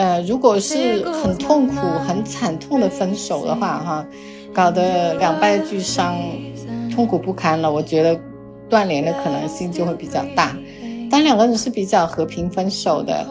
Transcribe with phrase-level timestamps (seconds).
[0.00, 1.76] 呃，如果是很痛苦、
[2.08, 4.06] 很惨痛的分手的话，哈，
[4.50, 6.16] 搞得两败俱伤、
[6.90, 8.18] 痛苦不堪了，我觉得
[8.66, 10.56] 断联的可能性就会比较大。
[11.10, 13.26] 但两个人是比较和平分手的，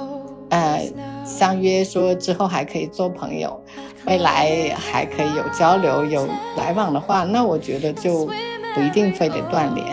[0.50, 0.88] 呃，
[1.26, 3.60] 相约说之后还可以做朋友，
[4.06, 8.28] 未来还可以有交流、有来往的话，那我觉得就
[8.76, 9.88] 不一定非得断联。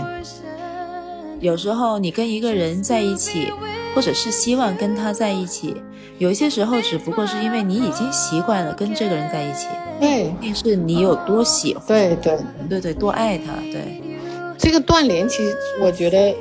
[1.41, 3.51] 有时候你跟一个人在一起，
[3.95, 5.75] 或者是希望跟他在一起，
[6.19, 9.67] 有一些时候只不过是因为你已经习惯了跟这个人在一起，
[10.01, 12.39] 对，定是你有多喜欢，对对
[12.69, 14.03] 对对，多爱他，对。
[14.59, 16.35] 这个断联，其实我觉得。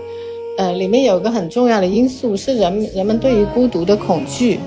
[0.57, 4.57] 呃，里面有个很重要的因素是人人们对于孤独的恐惧。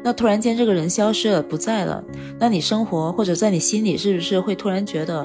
[0.00, 2.04] 那突然间这个人消失了，不在了，
[2.38, 5.24] 那你生活或者在你心里是不是会突然觉得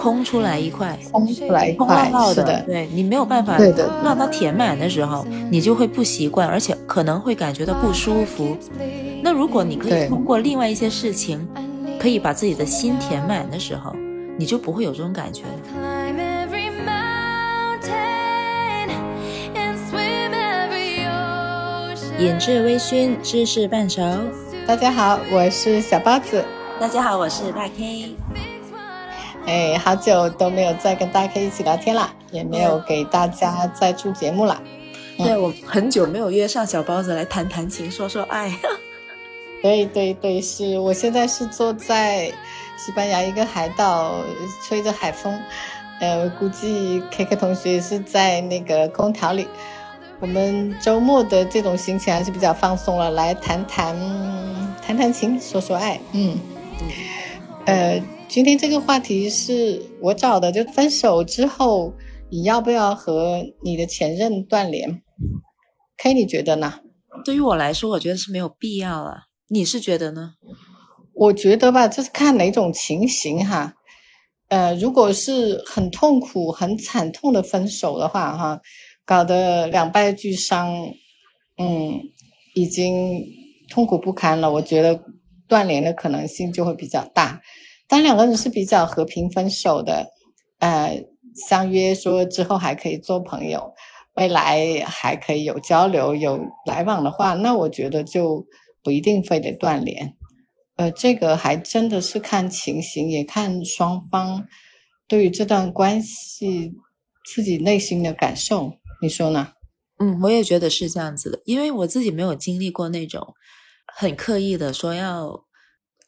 [0.00, 3.58] 空出来一块，空出来一块，是的，对你没有办法
[4.02, 8.56] 让它填满的时候，你就会不习惯，而且可能会感觉到不舒服。
[9.22, 11.46] 那如果你可以通过另外一些事情，
[12.00, 13.94] 可以把自己的心填满的时候，
[14.38, 15.50] 你就不会有这种感觉了。
[22.18, 24.02] 饮至微醺，知识半熟。
[24.66, 26.42] 大家好，我是小包子。
[26.78, 28.16] 大家好，我是大 K。
[29.50, 34.62] 哎，好久都没有再跟大 K 一起聊天了，也没有给大家再出节目了。
[35.18, 38.56] 对我很久没有约上小包子来谈谈情，说说爱。
[39.60, 42.32] 对对对，是我现在是坐在
[42.76, 44.14] 西班牙一个海岛，
[44.62, 45.36] 吹着海风。
[46.00, 49.48] 呃，估计 K K 同学是在那个空调里。
[50.20, 53.96] 我们周末的这种心情还是比较放松了，来谈谈
[54.80, 56.00] 谈谈情，说说爱。
[56.12, 56.38] 嗯，
[57.66, 61.92] 呃，今天这个话题是我找的，就分手之后，
[62.30, 65.02] 你要不要和你的前任断联
[65.96, 66.74] ？K，你觉得呢？
[67.24, 69.24] 对于我来说，我觉得是没有必要了。
[69.48, 70.34] 你是觉得呢？
[71.12, 73.74] 我觉得吧，这是看哪种情形哈。
[74.46, 78.60] 呃，如果是很痛苦、很惨痛的分手的话，哈。
[79.04, 80.72] 搞得两败俱伤，
[81.58, 82.00] 嗯，
[82.54, 83.26] 已经
[83.68, 84.52] 痛苦不堪了。
[84.52, 85.02] 我觉得
[85.48, 87.42] 断联的可能性就会比较大。
[87.90, 90.06] 但两个人是比较和平分手的，
[90.60, 91.04] 呃，
[91.48, 93.74] 相约说之后还可以做朋友，
[94.14, 98.46] 未来还可以有交流、有来往的话，那我觉得就
[98.84, 100.14] 不一定非得断联。
[100.76, 104.46] 呃，这个还真的是看情形，也看双方
[105.08, 106.72] 对于这段关系
[107.34, 108.72] 自己内心的感受。
[109.02, 109.48] 你说呢？
[109.98, 113.34] 嗯，我也觉得是这样子的，因为我自己没有经历过那种
[113.94, 115.44] 很刻意的说要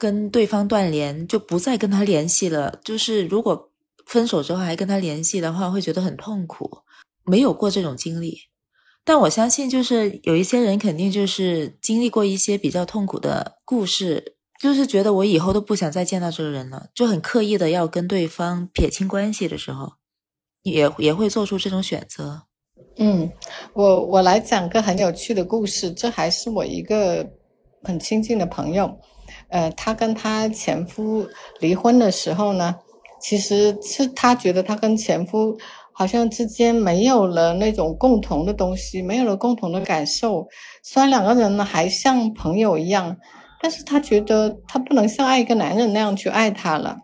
[0.02, 2.80] 跟对方断联，就不再跟他联系了。
[2.82, 3.70] 就是如果
[4.04, 6.78] 分手之后还跟他联系的话，会觉得很痛苦。
[7.24, 8.36] 没有过这种经历，
[9.04, 19.92] 但我相信，就是有一些人肯定就是经历过一些比较痛苦的故事，就是觉得我以后都不想再见到这个人了，就很刻意的要跟对方撇清关系的时候，
[20.64, 22.42] 也也会做出这种选择。
[22.96, 23.30] 嗯，
[23.72, 25.92] 我我来讲个很有趣的故事。
[25.92, 27.24] 这还是我一个
[27.84, 28.98] 很亲近的朋友，
[29.52, 31.26] 呃，她跟她前夫
[31.60, 32.74] 离婚的时候呢，
[33.20, 35.56] 其实是她觉得她跟前夫
[35.92, 40.48] 好像之间没有了那种共同的东西，没有了共同的感受。
[40.82, 43.16] 虽然两个人呢还像朋友一样，
[43.60, 46.96] 但是她觉得她不能像爱一个男人那样去爱他了。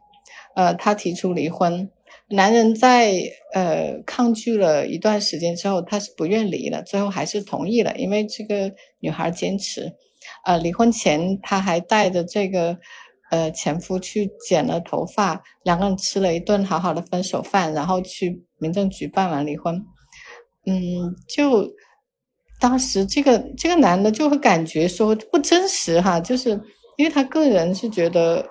[0.56, 1.88] 呃，她提出离婚。
[2.31, 3.14] 男人在
[3.54, 8.70] 呃抗拒了一段时间之后，他是不愿离了，最后还是同意了，因为这个
[9.00, 9.94] 女孩坚持。
[10.48, 12.75] 呃，离婚前他还带着这个
[13.31, 19.76] 呃前夫去剪了头发，两个人吃了一顿好好的分手饭，然后去民政局办完离婚。
[20.66, 21.69] 嗯，就
[22.58, 26.50] 当时这个这个男的就会感觉说不真实哈，就是
[26.97, 28.44] 因为他个人是觉得。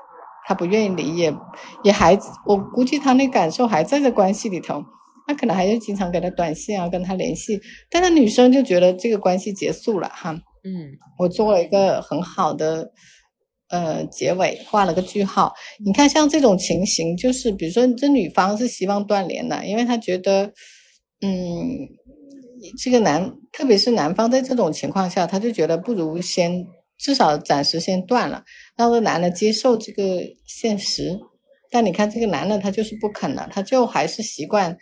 [0.49, 1.35] 他不愿意离，也
[1.83, 4.81] 也还，我估计他那感受还在这关系里头，
[5.27, 7.59] 他可能还是经常给他短信啊，跟他联系。
[7.91, 10.33] 但是女生就觉得这个关系结束了哈，
[10.67, 12.91] 嗯，我做了一个很好的
[13.69, 15.53] 呃结尾，画了个句号。
[15.85, 20.51] 你看像这种情形，就是比如说这女方是希望断联的，因为她觉得，
[21.21, 21.87] 嗯，
[22.77, 26.65] 这个男，特别是男方在这种情况下，他就觉得不如先。
[26.99, 28.43] 至少暂时先断了，
[28.75, 31.19] 让这男的接受这个现实。
[31.69, 34.75] 但你看这个男的，他就是不肯了，他就还是习惯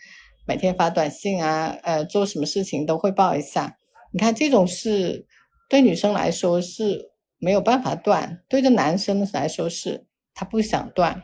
[0.46, 3.76] 每天发短信啊，呃，做什么事情都汇报一下。
[4.14, 5.26] 你看这种是
[5.68, 11.22] 对女生来说是没有办法断，对着男生来说是他不想断。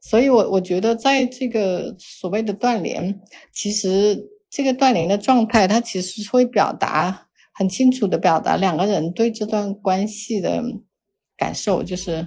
[0.00, 3.20] 所以我我觉得在这个所谓的断联，
[3.52, 10.62] 其实这个断联的状态，它其实会表达很清楚的表达两个人对这段关系的
[11.36, 12.26] 感受，就是，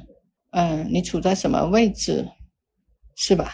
[0.52, 2.28] 嗯，你处在什么位置，
[3.16, 3.52] 是吧？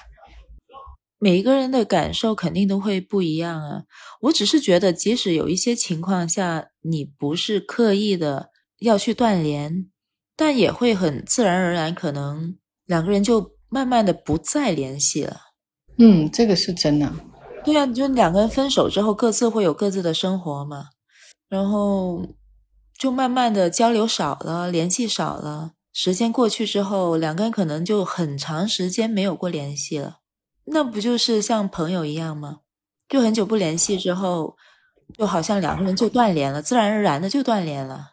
[1.24, 3.84] 每一个人的感受肯定都会不一样啊。
[4.22, 9.86] 我只是觉得，即使有一些情况下你不是刻意的要去断联，
[10.36, 12.58] 但也会很自然而然，可能
[12.88, 15.42] 两个人就慢慢的不再联系了。
[16.00, 17.14] 嗯，这个是真的。
[17.64, 20.86] 对啊，就两个人分手之后，各自会有各自的生活嘛，
[21.48, 22.26] 然后
[22.98, 25.74] 就慢慢的交流少了，联系少了。
[25.94, 30.21] 时间过去之后，两个人可能就很长时间没有过联系了。
[30.72, 32.60] 那不就是像朋友一样吗？
[33.10, 34.56] 就很久不联系之后，
[35.18, 38.12] 就好像两个人就断联了，自然而然的就断联了。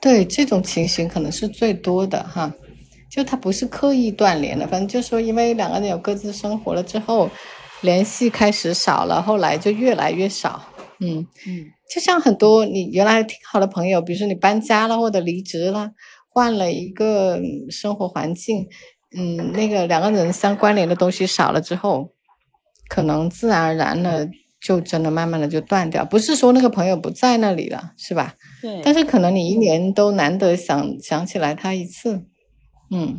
[0.00, 2.50] 对，这种情形可能是最多的哈，
[3.10, 7.28] 就他不是刻意断联的，反正就说因为两个人有各自生活了之后，
[7.82, 10.64] 联系开始少了，后来就越来越少。
[11.00, 15.90] 嗯嗯，就像很多你原来挺好的朋友，比如说你搬家了或者离职了，
[16.30, 17.38] 换了一个
[17.68, 18.66] 生活环境。
[19.16, 22.12] 嗯，那个两个人相关联的东西少了之后，
[22.88, 24.30] 可能自然而然的
[24.60, 26.04] 就真的慢慢的就断掉。
[26.04, 28.34] 不是说那个朋友不在那里了，是吧？
[28.62, 28.80] 对。
[28.84, 32.24] 但是可能你一年都难得想想起来他一次，
[32.90, 33.18] 嗯，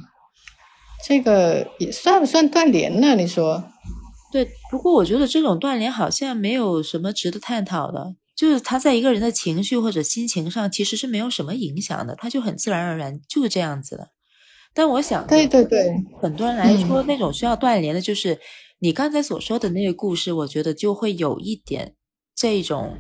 [1.06, 3.16] 这个也算不算断联呢？
[3.16, 3.66] 你说？
[4.32, 14.08] 对，不过我觉得这种断联好像没有什么值得探讨的，就是他在一个人的情绪或者心情上其实是没有什么影响的，他就很自然而然就是这样子的。
[14.74, 18.40] 但我想，对对对，很多人来说，那种需要断联的，就是
[18.80, 21.96] 你刚才所说的那个故事，我觉得就会有一点
[22.34, 22.98] 这种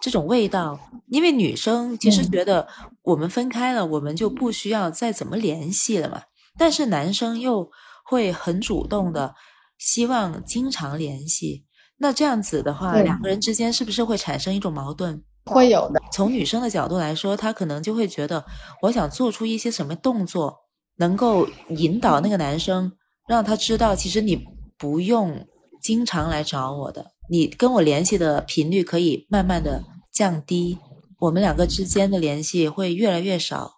[0.00, 0.78] 这种味道。
[1.08, 2.66] 因为女生其实觉得
[3.02, 6.22] 我们分开了，我们就不需要再怎么联系了嘛。
[6.58, 7.70] 但是男生又
[8.04, 9.34] 会很主动的
[9.78, 11.64] 希望经常联系。
[11.98, 15.22] 那这样子的话，两个人之间是不是会产生一种矛盾？
[15.46, 16.00] 会有的。
[16.12, 18.44] 从女生的角度来说，她可能就会觉得，
[18.82, 20.65] 我想做出一些什么动作。
[20.98, 22.92] 能够引导那个男生，
[23.28, 24.46] 让他知道，其实你
[24.78, 25.46] 不用
[25.82, 30.78] 经常来找我的，你跟我联系的频率可以慢慢的降低，
[31.20, 33.72] 我们两个之间的联系会越来越少，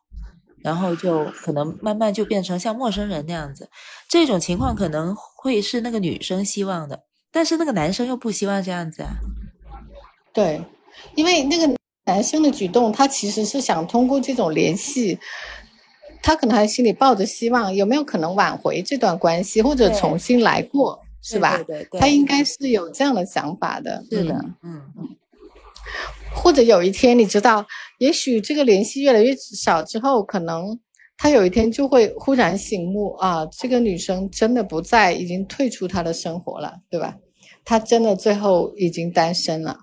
[0.62, 3.68] 然后就可能慢慢就变成像陌生人那样子。
[4.08, 9.16] 这种情况可能会是那个女生希望的，但是那个男生又不希望这样子啊。
[10.32, 10.62] 对，
[11.16, 11.74] 因为那个
[12.04, 15.18] 男生的举动，他其实是想通过这种联系。
[16.22, 21.56] 他可能还心里抱着希望，有没有可能挽回这段关系，或者重新来过，是吧？
[21.58, 24.04] 对对对，他应该是有这样的想法的。
[24.10, 25.08] 是的，嗯嗯。
[26.34, 27.66] 或者有一天，你知道，
[27.98, 30.78] 也许这个联系越来越少之后，可能
[31.16, 37.16] 他有一天就会忽然醒悟啊，这个女生真的不在，已经退出他的生活了，对吧？
[37.64, 39.78] 他真的最后已经单身了，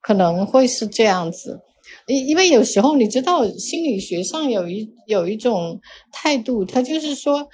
[0.00, 1.60] 可能会是这样子。
[2.06, 7.46] 因因为有时候你知道心理学上有一有一种态度，他就是说，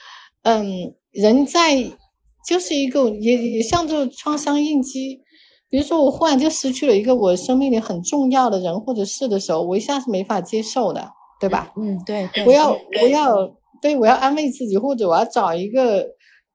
[0.42, 1.82] 嗯，人在
[2.46, 5.20] 就是一个也也像这个创伤应激，
[5.68, 11.10] 比如说我忽然就失去了一个我生命里很重要的人或者事的时候，我一下是没法接受的，
[11.40, 11.72] 对吧？
[11.76, 12.70] 嗯，对，我要
[13.02, 13.34] 我要
[13.82, 16.06] 对我要安慰自己，或者我要找一个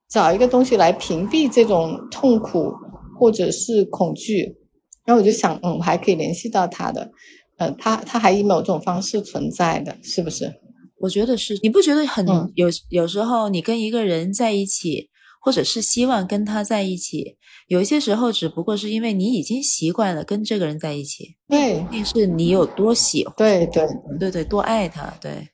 [0.09, 2.71] 找一个东西来屏蔽这种痛苦
[3.19, 4.57] 或者是恐惧，
[5.05, 7.11] 然后我就想，嗯，我还可以联系到他的。
[7.57, 10.53] 呃，他他还以某种方式存在的，是不是？
[11.01, 11.59] 我觉得是。
[11.61, 15.09] 你不觉得很有有时候你跟一个人在一起，
[15.41, 17.35] 或者是希望跟他在一起，
[17.67, 21.35] 有一些时候只不过是因为你已经习惯了跟这个人在一起。
[21.49, 23.85] 对，是你有多喜欢，对对
[24.19, 25.13] 对对，多爱他。
[25.21, 25.49] 对。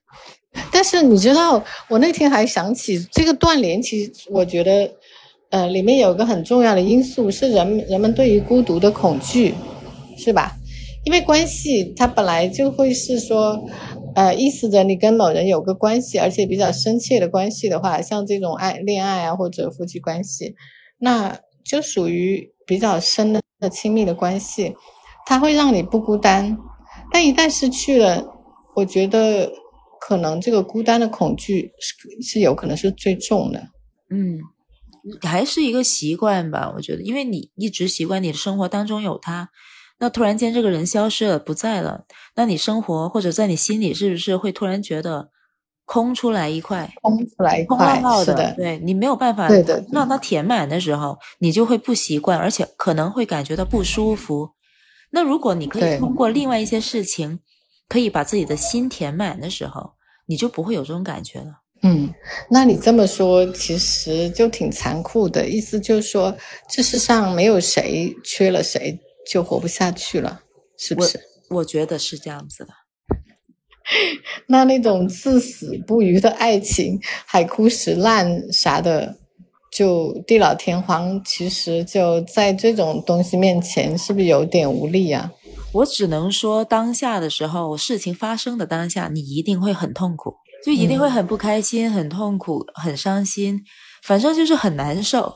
[0.71, 4.91] 但是你知道，我那天还想起这个断联，其实我觉得，
[5.49, 9.53] 呃，里面有个很重要的因素是人人们对于孤独的恐惧，
[10.17, 10.55] 是吧？
[11.09, 13.59] 因为关系，它本来就会是说，
[14.13, 20.53] 呃，意思着你跟某人有个关系，而且比较深切的关系的话，像这种爱恋爱啊或者夫妻关系，
[20.99, 21.35] 那
[21.65, 24.75] 就属于比较深的亲密的关系，
[25.25, 26.55] 它会让你不孤单。
[27.11, 28.23] 但一旦失去了，
[28.75, 29.51] 我觉得
[29.99, 33.59] 可能这个孤单的恐惧是是有可能是最重的。
[34.11, 34.37] 嗯，
[35.23, 39.49] 还是一个习惯吧，我觉得，因为你一直习惯你的生活当中有他。
[39.99, 45.29] 那突然间这个人消失了，不在了，那你生活或者在你心里是不是会突然觉得
[45.85, 49.49] 空出来一块，空出来一块，是的，对你没有办法
[49.91, 54.51] 让它填满的时候，你就会不习惯，而且可能会感觉到不舒服。
[55.11, 57.39] 那如果你可以通过另外一些事情，
[57.87, 59.93] 可以把自己的心填满的时候，
[60.27, 61.61] 你就不会有这种感觉了。
[61.81, 62.13] 嗯，
[62.49, 66.37] 那你这么说其实就挺残酷的，意思就是说，
[66.69, 68.97] 这世上没有谁缺了谁。
[69.29, 70.41] 就活不下去了，
[70.77, 71.19] 是不是？
[71.49, 72.73] 我觉得是这样子的。
[74.47, 79.17] 那那种至死不渝的爱情，海枯石烂啥的，
[79.71, 85.31] 就地老天荒，其实就在这种东西面前，是不是有点无力啊？
[85.73, 93.63] 我只能说，当下的时候，事情发生的当下，你一定会很痛苦，就一定会很不开心、很痛苦、很伤心，
[94.03, 95.33] 反正就是很难受。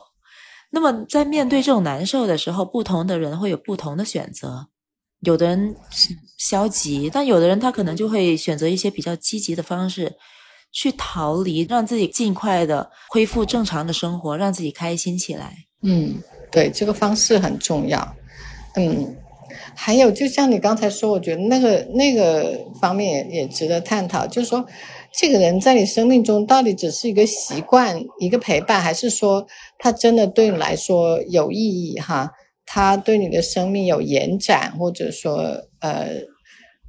[0.74, 4.66] 那么，在面对这种难受的时候，不同的人会有不同的选择。
[5.20, 5.76] 有的人
[6.36, 10.12] 消极，但有的人他可能就会选择一些比较积极的方式
[10.72, 15.54] 去逃离，让自己尽快的恢复正常的生活，让自己开心起来。
[15.82, 16.16] 嗯，
[16.50, 18.16] 对，这个方式很重要。
[18.74, 19.16] 嗯，
[19.74, 24.66] 还有就像你刚才说，我觉得那个那个方面也也值得探讨，就是说，
[25.18, 29.46] 这个人在你生命中到底只是一个习惯、一个陪伴，还是说
[29.78, 31.98] 他真的对你来说有意义？
[31.98, 32.30] 哈。
[32.66, 36.22] 他对你的生命有延展，或者说，呃，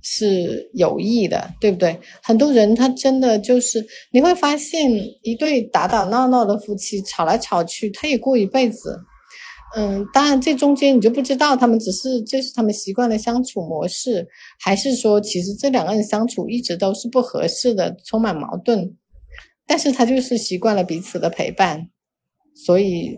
[0.01, 1.99] 是有益的，对不对？
[2.23, 4.89] 很多人他真的就是你会发现，
[5.21, 8.97] 一对打打闹闹的夫妻吵来吵去，他也过一辈子。
[9.75, 14.27] 嗯，当然这中间你就不知道他们只是这是他们习惯的相处模式，
[14.59, 18.95] 还是说其实这两个人相处一直都是不合适的，充满矛盾。
[19.67, 21.89] 但是他就是习惯了彼此的陪伴，
[22.55, 23.17] 所以。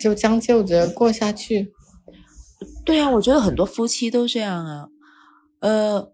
[0.00, 1.70] 就将就着过下去，
[2.84, 4.88] 对啊，我觉得很多夫妻都这样啊。
[5.60, 6.10] 呃，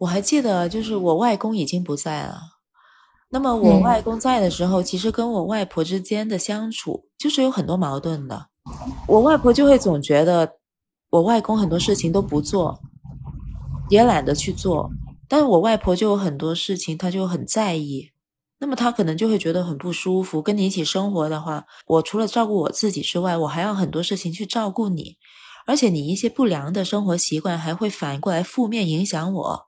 [0.00, 2.38] 我还记得，就是我外公已经不在了。
[3.34, 8.46] 那么我外公在的时候，其实跟我外婆之间的相处就是有很多矛盾的。
[9.08, 10.58] 我外婆就会总觉得
[11.10, 12.80] 我外公很多事情都不做，
[13.90, 14.88] 也懒得去做，
[15.26, 18.10] 但是我外婆就有很多事情，她就很在意。
[18.60, 20.40] 那么她可能就会觉得很不舒服。
[20.40, 25.16] 跟你一起生活的话，我除了照顾我自己之外，我还要很多事情去照顾你，
[25.66, 29.66] 而且你一些不良的生活习惯还会反过来负面影响我。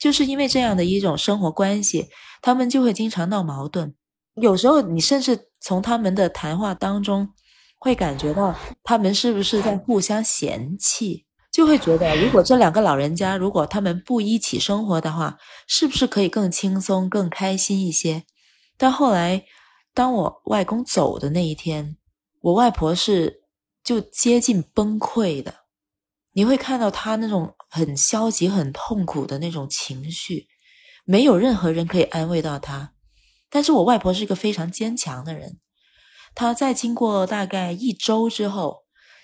[0.00, 2.08] 就是因为这样的一种生活关系，
[2.42, 3.94] 他们就会经常闹矛盾。
[4.34, 7.28] 有时候你甚至从他们的谈话当中
[7.78, 11.26] 会感觉到，他们是不是在互相嫌弃。
[11.52, 18.22] 就会觉得，如果这两个老人家如果他们不一起生活的话，是不是可以更轻松、更开心一些？
[18.78, 19.44] 但后来，
[19.92, 21.96] 当我外公走的那一天，
[22.40, 23.42] 我外婆是
[23.82, 25.52] 就接近崩溃的。
[26.34, 30.48] 你会看到她那种很消极、很痛苦的那种情绪，
[31.04, 32.92] 没有任何人可以安慰到他。
[33.48, 35.60] 但是我外婆是一个非常坚强的人，
[36.34, 38.80] 她在经过大概一周之后。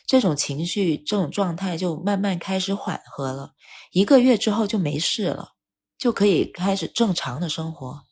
[0.08, 3.54] 这种情绪、这种状态就慢慢开始缓和了，
[3.90, 5.54] 一个月之后就没事了，
[5.98, 8.02] 就可以开始正常的生活。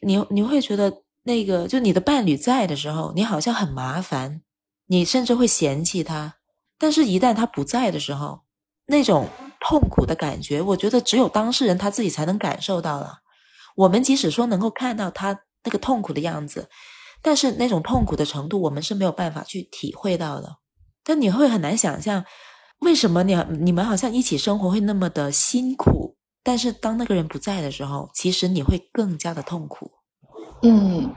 [0.00, 4.42] 你你会觉得那个，就你的伴侣在的时候，你好像很麻烦，
[4.88, 6.38] 你甚至会嫌弃他。
[6.76, 8.40] 但是，一旦他不在的时候，
[8.86, 9.28] 那种
[9.60, 13.18] 痛苦的感觉，我觉得只有当事人他自己才能感受到了。
[13.76, 16.68] 我们即使说能够看到他那个痛苦的样子，
[17.22, 20.56] 但是那种痛苦的程度，我们是没有办法去体会到的。
[21.04, 22.24] 但你会很难想象，
[22.80, 29.90] 为什么你你们好像一起生活会那么的辛苦，但是当那个人不在的时候，其实你会更加的痛苦。
[30.62, 31.14] 嗯，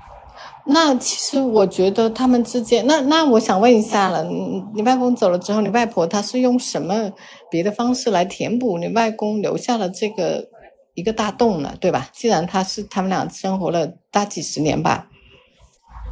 [0.66, 7.12] 那其实我觉得他们之间，那那我想问一下了，你外公走了之后，你外婆她是用什么
[7.50, 10.48] 别的方式来填补你外公留下了这个
[10.94, 11.76] 一个大洞呢？
[11.80, 12.10] 对吧？
[12.14, 15.08] 既然他是他们俩生活了大几十年吧，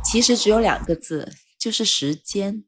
[0.04, 2.64] 其实只有两个字，就是时间。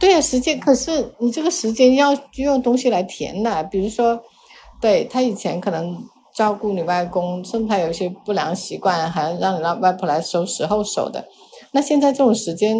[0.00, 4.20] 对啊，时间可是你这个时间要用东西来填的，比如说，
[4.80, 5.96] 对他以前可能
[6.34, 11.24] 照顾你外公，甚至他有一些不良习惯，还让你让外婆来收拾后手的。
[11.72, 12.76] 那现在这种时间，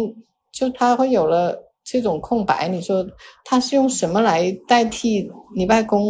[0.51, 3.05] 就他会有了这种空白，你说
[3.45, 6.01] 他是用什么来代替你外公，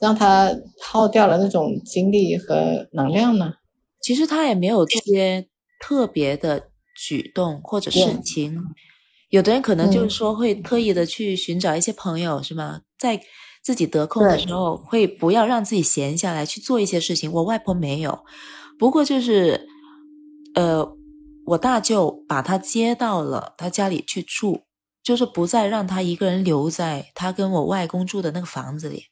[0.00, 3.54] 让他耗掉了那种精力和能量呢？
[4.00, 5.46] 其实他也没有这些
[5.80, 8.60] 特别的举动或者事情。
[9.30, 12.82] 有的人可能就是说会特意的去寻找一些朋友，是吗？
[12.98, 13.20] 在
[13.64, 17.32] 自己得空的时候，会不要让自己闲下来去做一些事情。
[17.32, 18.18] 我外婆没有，
[18.78, 19.66] 不过就是，
[20.54, 20.86] 呃，
[21.46, 24.60] 我大舅把他接到了他家里去住，
[25.02, 29.04] 就是不再让他一个人留在他跟我外公住的那个房子里。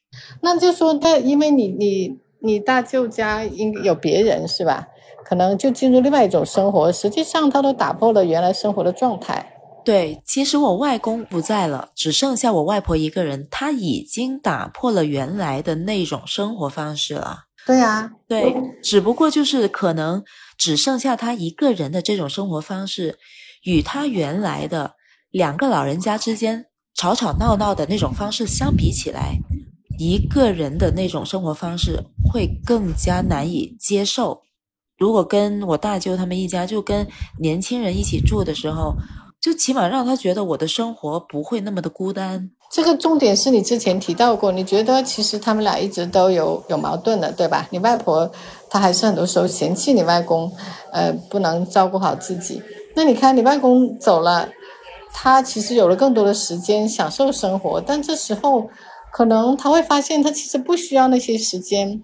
[0.43, 4.87] 那就说，那因为你你你大舅家应有别人是吧？
[5.25, 9.52] 可能就进入另外一种生活，实际上他都打破了原来生活的状态。
[9.85, 13.49] 对，其实我外公不在了，只剩下我外婆一个人。
[13.51, 17.45] 她已经打破了原来的那种生活方式了。
[17.67, 20.25] 对呀，对，只不过就是可能
[20.57, 23.19] 只剩下她一个人的这种生活方式，
[23.65, 24.95] 与她原来的
[25.31, 29.37] 两个老人家之间吵吵闹闹的那种方式相比起来，
[29.99, 34.43] 一个人的那种生活方式会更加难以接受。
[34.99, 37.07] 如果跟我大舅他们一家就跟
[37.41, 38.95] 年轻人一起住的时候，
[39.43, 42.49] 就起码让他觉得我的生活不会那么的孤单。
[42.71, 47.67] 这个重点是你之前提到过，你觉得其实他们俩一直都有有矛盾的，对吧？
[47.71, 48.31] 你外婆
[48.71, 50.51] 她还是很多时候嫌弃你外公，
[50.93, 52.63] 呃，不能照顾好自己。
[52.95, 54.49] 那你看你外公走了，
[55.13, 58.71] 他其实有了更多的时间享受生活，但这时候
[59.13, 62.03] 可能他会发现他其实不需要那些时间。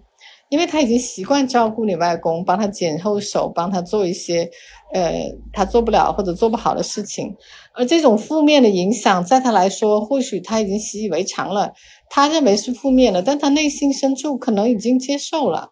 [0.51, 4.49] 因为他已经习惯照顾你外公，帮他剪后手，帮他做一些，
[4.95, 7.37] 呃，他做不了或者做不好的事情，
[7.75, 11.73] 而这种负面的影响，在他来说，或许他已经习以为常了，
[12.09, 15.69] 他认为是负面的，但他内心深处可能已经接受了。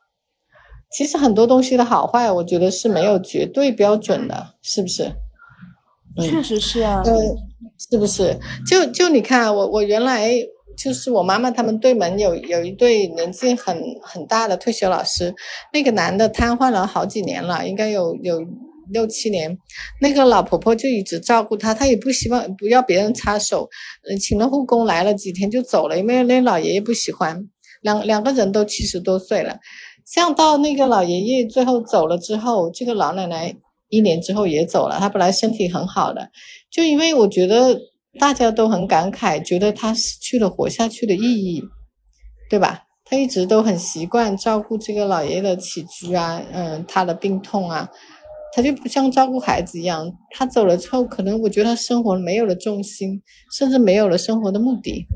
[0.90, 5.11] 其实很多东西的好坏，我觉得是没有绝对标准的，是不是？
[6.21, 7.02] 确实是啊。
[7.06, 7.12] 嗯，
[7.78, 8.38] 是不是？
[8.66, 10.33] 就就你看，我我原来。
[10.76, 15.35] 就是我妈妈他们对门有有一对年纪很很大的退休老师，
[15.73, 18.40] 那个男的瘫痪了好几年了，应该有有
[18.90, 19.56] 六七年，
[20.00, 23.68] 那个老婆婆就一直照顾他，他也不希望不要别人插手，
[24.21, 27.49] 请了护工来了几天就走了，因为那老爷爷不喜欢，
[27.83, 29.59] 两两个人都七十多岁了，
[30.04, 33.56] 像到那个老爷爷最后走了之后，这个老奶奶
[33.88, 36.30] 一年之后也走了，她本来身体很好的，
[36.71, 37.80] 就因为我觉得。
[38.18, 41.62] 大家都很感慨，觉得他失去了活下去的意义，
[42.49, 42.85] 对吧？
[43.04, 47.88] 他一直都很习惯照顾这个老爷爷的起居啊，嗯，他的病痛啊，
[48.52, 50.11] 他就不像照顾孩子一样。
[50.30, 53.23] 他走了之后，可能我觉得他生活没有了重心，
[53.56, 55.06] 甚至没有了生活的目的。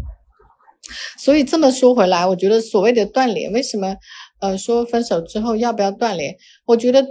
[1.18, 3.96] 所以这么说回来，我觉得所谓的断联，为什么，
[4.40, 6.36] 呃，说分手之后要不要断联？
[6.66, 7.04] 我觉得。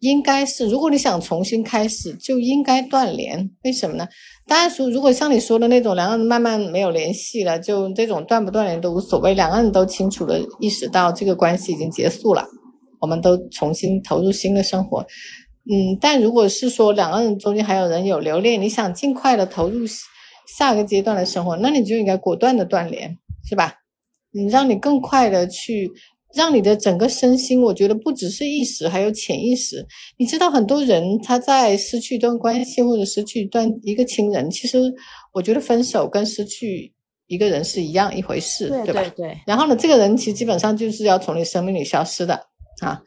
[0.00, 3.50] 应该是，如果你想重新开始，就应该断联。
[3.64, 4.06] 为什么呢？
[4.46, 12.46] 当然说，如果像你说的那种，两个人慢慢没有联系了，就这种断不断联都无所谓，两个人都清楚的意识到这个关系已经结束了，
[13.00, 15.00] 我们都重新投入新的生活。
[15.70, 19.80] 嗯，但如果是说两个人中间还有人有留恋，你想尽快的投入
[20.56, 23.74] 下个阶段的生活，那你就应该果断的断联，是吧？
[24.30, 25.90] 你让你更快的去。
[26.34, 29.86] 让你的整个身心，我觉得不只是意识，还有潜意识。
[30.18, 34.78] 你知道，很多人他在失去一段关系或者失去一段一个亲人，其实
[35.32, 36.92] 我觉得分手跟失去
[37.26, 39.00] 一个人是一样一回事，对吧？
[39.00, 39.38] 对对。
[39.46, 42.34] 然后呢，这个人其实基本上就是要从你生命里消失的
[42.82, 43.00] 啊，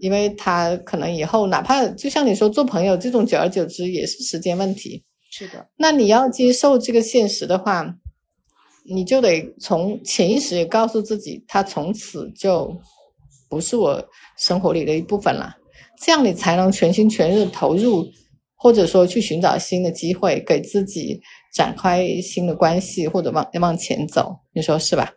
[0.00, 5.02] 因为他可能以后哪怕就像你说做朋友这种，久而久之也是时间问题。
[5.30, 5.66] 是的。
[5.76, 7.96] 那你要接受这个现实的话。
[8.90, 12.74] 你就得从潜意识里告诉自己，他从此就
[13.48, 14.02] 不是我
[14.36, 15.54] 生活里的一部分了，
[16.02, 18.06] 这样你才能全心全意投入，
[18.56, 21.20] 或者说去寻找新的机会，给自己
[21.54, 25.12] 展开新的关系，或者往往前走，你说是吧？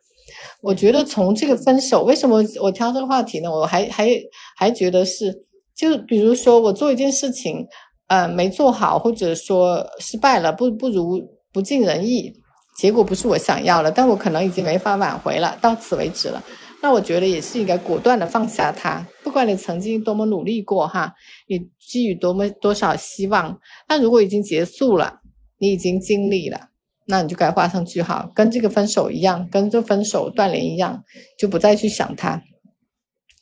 [0.62, 3.50] 我觉得从这个分手，为什么我挑这个话题呢？
[3.50, 4.10] 我还还
[4.56, 7.66] 还觉得是，就比如说我做一件事情，
[8.08, 12.41] 呃，没做好，或者说失败了，不不如不尽人意。
[12.82, 16.44] 结果不是我想要的，但我可能已经没法挽回了，到此为止了。
[16.82, 19.06] 那我觉得也是应该果断的放下它。
[19.22, 21.14] 不管你曾经多么努力过，哈，
[21.48, 23.56] 你寄予多么多少希望，
[23.88, 25.20] 那如果已经结束了，
[25.60, 26.70] 你已经尽力了，
[27.06, 31.04] 那你就该画上句号，跟这个分手一样，跟这分手断联一样，
[31.38, 32.42] 就不再去想它，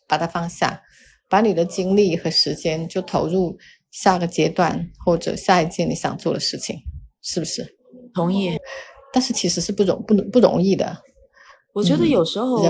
[0.06, 0.82] 把它放下，
[1.30, 3.58] 把你的精力和时间就投入
[3.90, 6.76] 下个阶段或者下一件你想做的事情，
[7.22, 7.78] 是不是？
[8.14, 8.58] 同意。
[9.12, 11.04] 但是其实是不容不不容易的，
[11.74, 12.64] 我觉得有时候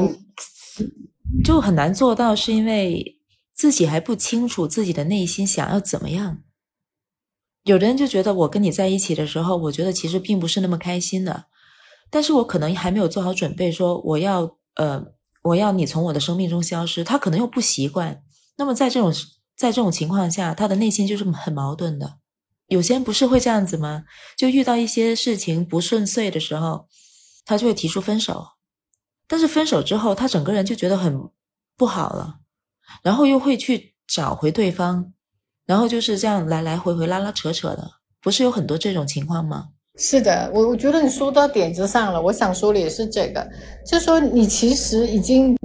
[1.43, 3.19] 就很难做到，是因为
[3.53, 6.39] 自己还不清楚自己的内心想要怎么样。
[7.63, 11.45] 有的人就觉得我跟你在一起的时候，我觉得其实并不是那么开心的，
[12.09, 15.05] 但是我可能还没有做好准备，说我要呃
[15.43, 18.23] 我要你从我的生命中消失，他可能又不习惯。
[18.57, 19.13] 那么在这种
[19.55, 22.17] 在这种情况下，他的内心就是很矛盾的。
[22.69, 24.03] 有些人不是会这样子吗？
[24.37, 26.87] 就遇到一些事情不顺遂的时候，
[27.45, 28.45] 他就会提出分手。
[29.27, 31.19] 但是分手之后，他整个人就觉得很
[31.75, 32.37] 不好了，
[33.03, 35.13] 然后又会去找回对方，
[35.65, 37.89] 然后就是这样来来回回拉拉扯扯的，
[38.21, 39.69] 不是有很多这种情况吗？
[39.97, 42.21] 是的，我我觉得你说到点子上了。
[42.21, 43.45] 我想说的也是这个，
[43.85, 45.57] 就说你其实已经。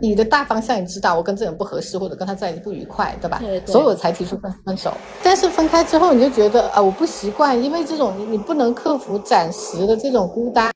[0.00, 3.38] 你的大方向你知道，我跟这人不合适，或者跟他在一起不愉快，对吧？
[3.40, 3.60] 对。
[3.66, 4.92] 所以我才提出分分手。
[5.22, 10.72] 但是分开之后，你就觉得啊，我不习惯，因为这种你你不能克服暂时的这种孤单，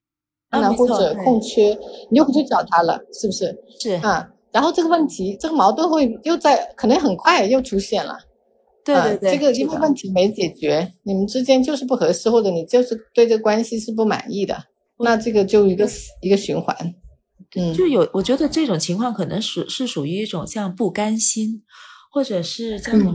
[0.50, 1.78] 啊，或者空缺，
[2.10, 3.56] 你又不去找他了，是不是？
[3.78, 3.92] 是。
[4.06, 8.18] 啊，然后这个问题，这个矛盾会又在可能很快又出现了，
[8.84, 14.56] 对对对，这个因为问题没解决，你们之间就是不合适，或者你就是对这关系是不满意的，
[14.98, 15.88] 那这个就一个
[16.20, 16.76] 一个循环。
[17.54, 21.62] 嗯，就有我觉得这种情况可能是是属于一种像不甘心，
[22.10, 23.14] 或者是叫什么？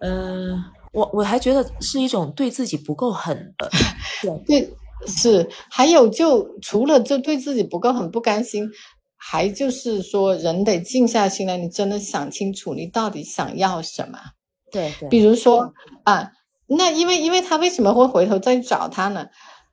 [0.00, 0.54] 呃，
[0.92, 3.70] 我我还觉得是一种对自己不够狠的。
[4.46, 4.70] 对，
[5.06, 8.70] 是还有就除了就对自己不够狠不甘心。
[9.18, 14.18] 还就是说，人得静下心来，你真的想清楚，你到底想要什么？
[14.70, 15.08] 对对。
[15.08, 15.72] 比如说
[16.04, 16.30] 啊，
[16.68, 19.26] 那因为因为他为什么会回头再找他呢？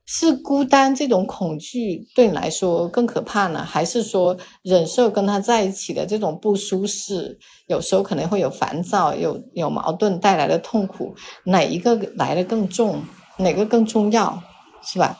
[0.06, 7.38] 是孤单这种恐惧对你来说更可怕呢，还是说忍受跟他在一起的这种不舒适，
[7.68, 13.02] 有时候可能会有烦躁、有有矛盾带来的痛苦，哪一个来的更重？
[13.38, 14.44] 哪个更重要？
[14.84, 15.18] 是吧？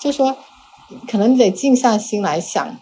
[0.00, 0.36] 就说，
[1.08, 2.76] 可能你得静下心来想。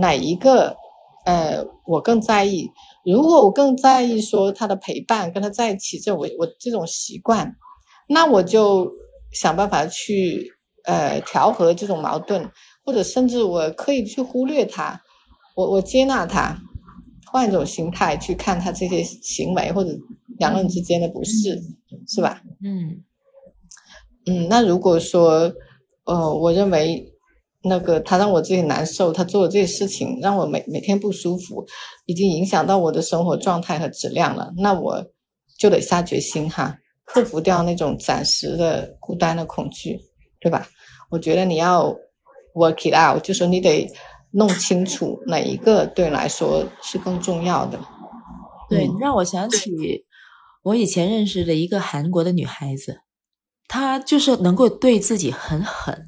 [0.00, 0.76] 哪一个，
[1.24, 2.68] 呃，我更在意？
[3.04, 7.54] 如果我更在意说他的陪伴，跟他在一起这我我这种习惯，
[8.08, 8.90] 那我就
[9.32, 10.50] 想办法去
[10.84, 12.50] 呃调和这种矛盾，
[12.84, 15.00] 或者甚至我可以去忽略他，
[15.54, 16.56] 我我接纳他，
[17.26, 19.90] 换一种心态去看他这些行为或者
[20.38, 21.60] 两个人之间的不适，
[22.08, 22.42] 是吧？
[22.64, 23.02] 嗯
[24.26, 25.52] 嗯，那如果说，
[26.04, 27.10] 呃，我认为。
[27.66, 31.64] 那个他让我自己难受，他做的这些事情让我每每天不舒服，
[32.04, 34.52] 已经影响到我的生活状态和质量了。
[34.58, 35.02] 那我
[35.58, 39.98] 就得下决心哈，克服掉那种暂时的孤单的恐惧，
[40.40, 40.68] 对吧？
[41.10, 41.94] 我觉得你要
[42.54, 43.88] work it out，就是你得
[44.32, 47.78] 弄清楚哪一个对你来说是更重要的。
[48.68, 50.04] 对，让我想起
[50.62, 53.02] 我以前认识的一个韩国的女孩子，
[53.68, 56.06] 她就是能够对自己很狠。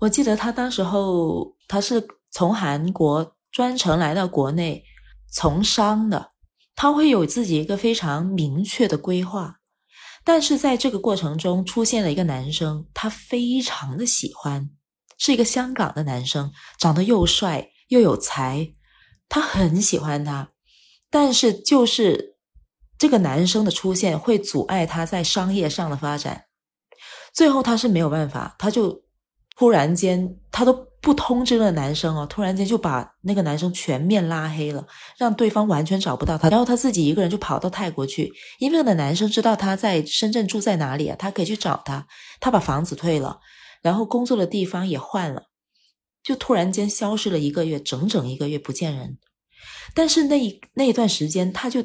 [0.00, 4.84] 我记得她当时候，她是从韩国专程来到国内
[5.32, 6.32] 从商的，
[6.76, 9.56] 她会有自己一个非常明确的规划。
[10.28, 14.68] 但是在这个过程中，出现了一个男生，他非常的喜欢，
[15.16, 18.74] 是一个香港的男生，长得又帅又有才，
[19.26, 20.50] 他很喜欢他。
[21.08, 22.36] 但是就是
[22.98, 26.44] 这个男生的出现会阻碍他在商业上的发展，
[27.32, 29.02] 最后他是没有办法，他就。
[29.56, 36.48] 突然间，他都不通知了男生哦，突然间就把那个男生全面拉黑了，让对方完全找不到他。
[36.48, 42.06] 然后他自己一个人就跑到泰国去，因为那男生知道他在深圳住在哪里啊，他可以去找他。
[42.40, 43.38] 他把房子退了，
[43.80, 45.44] 然后工作的地方也换了，
[46.22, 49.18] 就突然间消失了一个月，整整一个月不见人。
[49.94, 51.82] 但是那一那一段时间，他就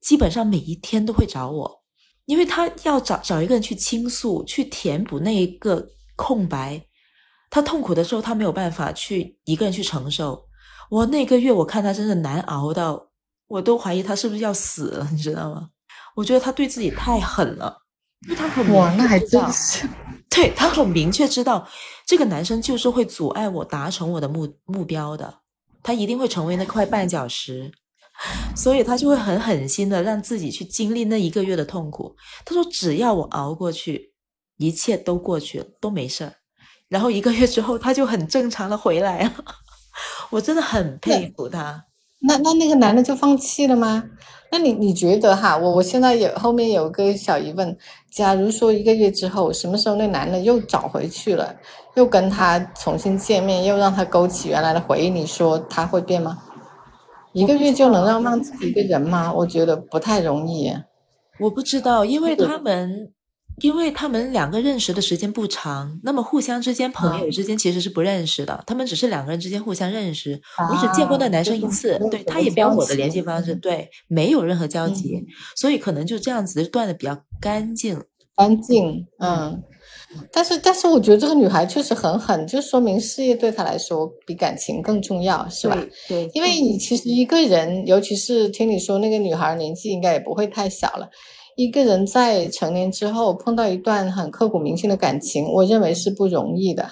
[0.00, 1.82] 基本上每一天都会找我，
[2.26, 6.84] 因为他要找找一个人去倾诉，去填补那一个空白。
[7.52, 10.42] 他痛苦的时候，他没有办法去一个人去承受。
[10.88, 13.10] 我那个月，我看他真的难熬到，
[13.46, 15.68] 我都怀疑他是不是要死了，你知道吗？
[16.16, 17.76] 我觉得他对自己太狠了，
[18.26, 19.86] 因为他很哇，那还真是，
[20.30, 21.68] 对他很明确知道，
[22.06, 25.40] 这个男生就是会阻碍我达成我的目目标的，
[25.82, 27.70] 他一定会成为那块绊脚石，
[28.56, 32.16] 所以他就会很狠心的让自己去经历那一个月的痛苦。
[32.46, 34.14] 他说，只要我熬过去，
[34.56, 36.34] 一切都过去了，都没事儿。
[36.92, 39.32] 然后一个月之后，他就很正常的回来了，
[40.28, 41.86] 我真的很佩服他。
[42.20, 44.04] 那那那个男的就放弃了吗？
[44.50, 45.56] 那你你觉得哈？
[45.56, 47.74] 我我现在有后面有个小疑问：
[48.10, 51.56] 假如说一个月之后，什么时候那男的又找回去了，
[51.94, 56.42] 又跟他重新见面，又让他勾起原来的回忆，你说他会变吗？
[57.32, 59.32] 一个月就能让忘记一个人吗？
[59.32, 60.70] 我觉得不太容易。
[61.40, 63.12] 我不知道，因为他们。
[63.62, 68.62] 因为他们两个认识的时间不长，那么互相之间朋友之间其实是不认识的。
[68.66, 75.24] 他们只是两个人之间互相认识，我只见过那男生一次，对他也没有我的联系方式，对，没有任何交集，
[75.56, 78.02] 所以可能就这样子断的比较干净，
[78.36, 79.06] 干净。
[79.20, 79.62] 嗯，
[80.32, 85.78] 但是但是我觉得这个女孩确实很狠，就说明事业对她来说比感情更重要，是吧？
[86.08, 91.08] 对，因为你其实一个人，尤其是听你说那个女孩年纪应该也不会太小了。
[91.56, 96.90] 一个人在成年之后碰到一段很刻骨铭心的感情，我认为是不容易的，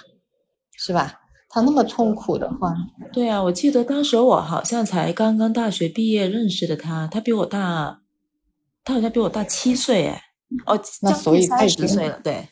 [0.77, 1.17] 是吧？
[1.49, 2.73] 他那么痛苦的话，
[3.13, 8.01] 对啊，我记得当时我好像才刚刚大学毕业认识的他，他比我大，
[8.85, 10.23] 他好像比我大七岁，哎，
[10.67, 12.47] 哦，那所以三十岁了，对，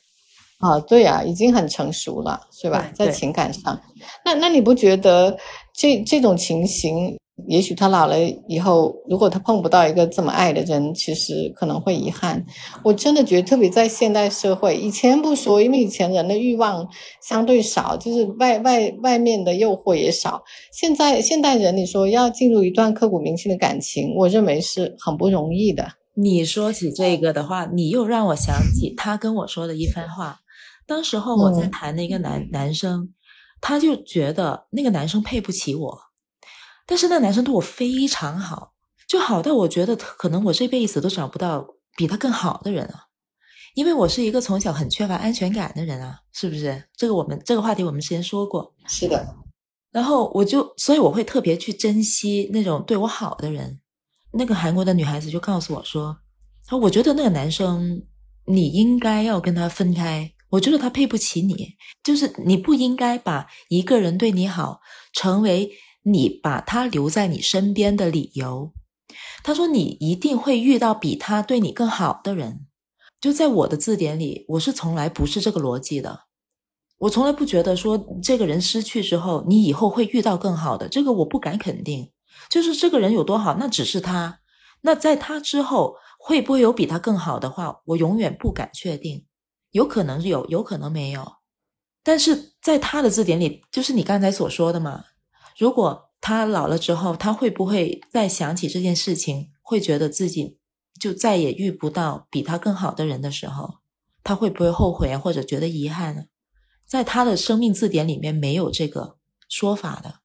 [0.59, 2.90] 啊，对呀，已经很成熟了，是吧？
[2.92, 3.81] 在情感上，
[4.25, 5.38] 那那你不觉得
[5.73, 7.16] 这这种情形？
[7.46, 8.16] 也许他老了
[8.48, 12.44] 以后，如果他碰不到一个这么爱的人，其实可能会遗憾。
[12.83, 16.87] 我真的觉得，特别在现代社会，以前不说，因为以前人的欲望
[17.22, 20.42] 相对少，就是外外外面的诱惑也少。
[20.72, 25.87] 现在现代人，你说要进入一段刻骨铭心的感情，我认为是很不容易的。
[26.14, 30.40] 你说起这个的话，你又让我想起他跟我说的一番话。
[30.87, 33.11] 当时候我在谈的一个男男生，
[33.61, 35.98] 他就觉得那个男生配不起我，
[36.88, 38.72] 但是那男生对我非常好，
[39.07, 41.66] 就好到我觉得可能我这辈子都找不到
[41.98, 43.05] 比他更好的人啊。
[43.74, 46.83] 因为我是一个从小很缺乏安全感的人啊，是不是？
[46.96, 48.74] 这个我们这个话题我们之前说过。
[48.87, 49.37] 是的。
[49.92, 53.81] 然后我就，所以我会特别去珍惜那种对我好的人。
[54.33, 56.16] 那个韩国的女孩子就告诉我说
[56.66, 58.03] ：“她我觉得那个男生
[58.46, 64.81] 你应该要跟他分开，我觉得他配不起你，就是你不应该把一个人对你好
[65.12, 65.70] 成为
[66.12, 68.73] 你把他留在你身边的理由。”
[69.42, 72.66] 他说：“你一定会遇到比他对你更好的人。”
[73.21, 76.25] 就在我的字典里，我是从来不是这个逻辑的。
[76.99, 80.88] 我从来不觉得说这个人失去之后，你以后会遇到更好的。
[80.88, 82.12] 这个我不敢肯定。
[82.49, 84.40] 就是这个人有多好，那只是他。
[84.83, 89.25] 那在他之后会不会有比他更好的话，我永远不敢确定。
[89.73, 91.38] 有可能有，有可能没有。
[92.05, 95.05] 但是在他的字典里，就是你刚才所说的嘛。
[95.59, 100.57] 如果他老了之后，他会不会再想起这件事情，会觉得自己
[101.01, 103.79] 就再也遇不到比他更好的人的时候，
[104.23, 106.23] 他会不会后悔啊，或者觉得遗憾呢？
[106.87, 109.18] 在他的生命字典里面没有这个
[109.49, 110.21] 说法的，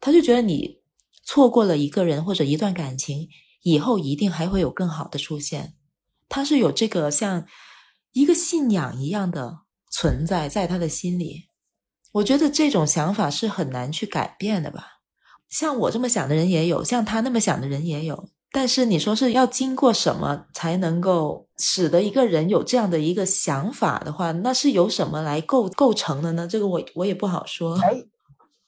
[0.00, 0.80] 他就觉得你
[1.24, 3.28] 错过了一个人或者一段感情，
[3.62, 5.74] 以后一定还会有更好的出现。
[6.28, 7.46] 他是有这个像
[8.12, 11.47] 一个信仰一样的存在在他的心里。
[12.18, 14.98] 我觉得这种想法是很难去改变的吧。
[15.48, 18.28] 像我这么想的人也有，像他那么想的人也有。
[18.50, 26.48] 但是你说是要经过什么才能够使得一个人有这样的一个想法的话，那是由什么来构构成的呢？
[26.48, 27.78] 这个我我也不好说。
[27.80, 28.02] 哎，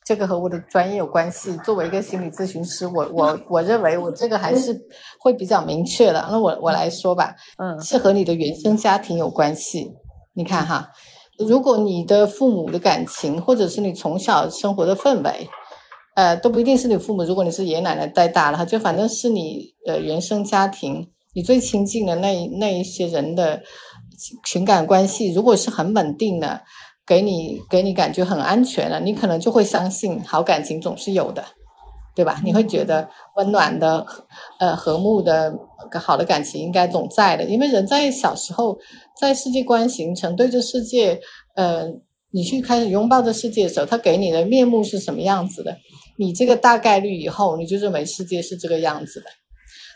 [0.04, 1.56] 这个和我的专业有关系。
[1.64, 4.78] 作为一个心理咨询师，我我我认为我这个还是
[5.18, 6.28] 会比较明确的。
[6.30, 9.90] 那我我来说吧，嗯，是和你的原生家庭有关系。
[10.34, 10.90] 你看哈，
[11.46, 15.48] 如果你的父母的感情，或者是你从小生活的氛围。
[16.16, 17.22] 呃，都不一定是你父母。
[17.22, 23.62] 如果你是爷爷奶奶带大了，就反正是你的原生家庭，你最亲近的那那一些人的
[24.44, 26.62] 情感关系，如果是很稳定的，
[27.06, 31.44] 给你给你感觉很安全的，你可能就会相信好感情总是有的，
[32.14, 32.40] 对吧？
[32.44, 34.04] 你会觉得温暖的、
[34.58, 35.54] 呃和睦的、
[35.94, 37.44] 好的感情应该总在的。
[37.44, 38.76] 因为人在小时候，
[39.20, 41.20] 在世界观形成，对这世界，
[41.54, 41.86] 呃，
[42.32, 45.76] 你去开始拥抱这世界的时候，他给你的面目是什么样子的？
[46.16, 49.26] 你这个大概率以后你就认为世界是这个样子的，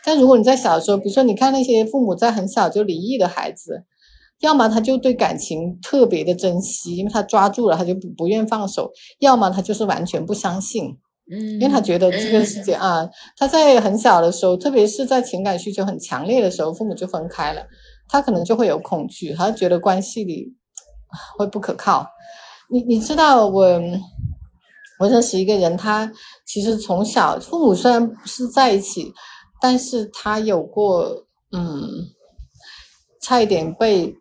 [0.03, 3.83] 但如果你在小时候，比如说你看那些父母在很小就离异的孩子，
[4.41, 10.97] 要么他就对感情特别的珍惜，因为他抓住了他就不不愿放手；要么他就是完全不相信，
[11.31, 13.07] 嗯，因为他觉得这个世界啊，
[13.37, 17.61] 他在很小的时候，特别是在情感需求很强烈的时候，父母就分开了，
[18.07, 20.55] 他可能就会有恐惧，他觉得关系里
[21.37, 22.07] 会不可靠。
[22.69, 23.81] 你你知道我。
[24.97, 26.09] 我认识一个人，他
[26.45, 29.11] 其实从小父母虽然不是在一起，
[29.59, 31.85] 但是他有过嗯，
[33.21, 34.15] 差一点被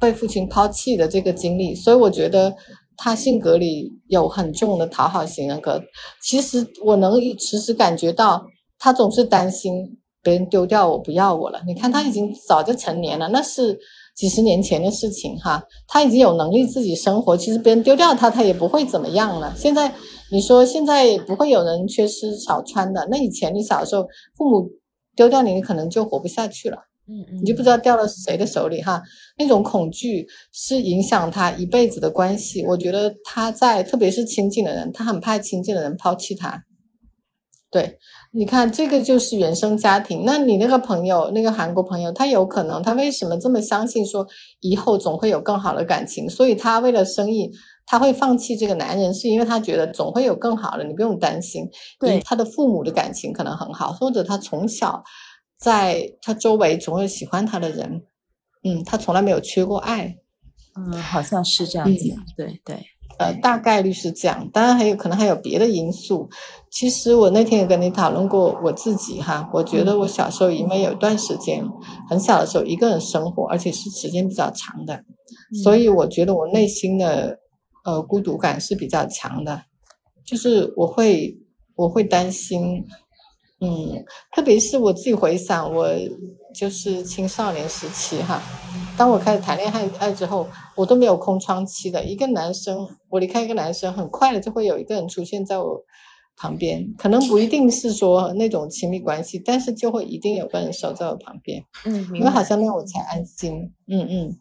[0.00, 2.56] 被父亲抛弃的这个经历，所以我觉得
[2.96, 5.80] 他性格里有很重的讨好型人格。
[6.20, 8.44] 其实我能时时感觉到，
[8.80, 11.62] 他总是担心别人丢掉我不要我了。
[11.64, 13.78] 你看他已经早就成年了，那是。
[14.14, 17.36] 几十年前的事情哈，他已经有能力自己生活。
[17.36, 19.52] 其实别人丢掉他，他也不会怎么样了。
[19.56, 19.92] 现在
[20.30, 24.06] 你说现在不会有人缺吃少穿的，那以前你小时候
[24.36, 24.70] 父母
[25.16, 26.76] 丢掉你，你可能就活不下去了。
[27.08, 29.02] 嗯嗯，你就不知道掉到谁的手里哈。
[29.36, 32.64] 那种恐惧是影响他一辈子的关系。
[32.64, 36.62] 我觉得他在特别是亲近的人，他很怕亲近的人抛弃他。
[37.68, 37.98] 对。
[38.36, 40.24] 你看，这个就是原生家庭。
[40.26, 44.26] 那你那个朋友，那个韩国朋友，他有可能，他为什么这么相信说
[44.58, 46.28] 以后总会有更好的感情？
[46.28, 47.48] 所以他为了生意，
[47.86, 51.62] 他会放弃这个男人，是因为他觉得总会有更好的，你不用担心。
[52.00, 55.04] 对，他的父母的感情可能很好，或者他从小
[55.56, 58.02] 在他周围总有喜欢他的人。
[58.64, 60.16] 嗯，他从来没有缺过爱。
[60.76, 62.16] 嗯，好像是这样子。
[62.36, 62.84] 对对。
[63.18, 66.28] 呃，大概率是这样，当然还有可能还有别的因素。
[66.70, 71.64] 其实我那天也跟你讨论过我自己哈，我觉得我小时候因为有一段时间
[72.10, 75.04] 很小的时候一个人生活，而且是时间比较长的，
[75.62, 75.84] 所以。
[75.88, 77.38] 我觉得我内心的
[77.84, 79.62] 呃孤独感是比较强的，
[80.24, 81.38] 就是我会
[81.76, 82.84] 我会担心，
[83.60, 85.86] 嗯，特别是我自己回想我
[86.54, 88.40] 就是青少年时期哈。
[88.96, 92.04] 当我开始谈恋爱爱之后，我都没有空窗期的。
[92.04, 95.82] 一个男生，我离开一个男生，很快的就会有一个人出现在我
[96.36, 103.72] 旁边，可能不一定是说那种亲密关系，但是就会一定有个人守在我旁边，嗯，因为好像那样我才安心。
[103.88, 104.38] 嗯嗯。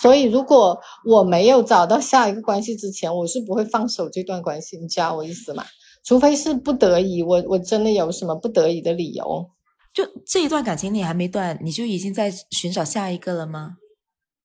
[0.00, 5.64] 所以，如果我没有找到下一个关系之前，我是不会放手这段关系，你知道我意思吗？
[6.04, 9.50] 除非是不得已，我我真的有什么不得已的理由。
[9.98, 13.78] 就这一段感情你还没断，你就已经在寻找下一个了吗？